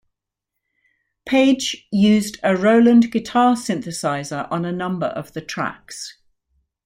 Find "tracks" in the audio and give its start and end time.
5.41-6.17